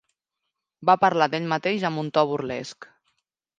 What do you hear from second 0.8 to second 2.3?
Va parlar d'ell mateix amb un to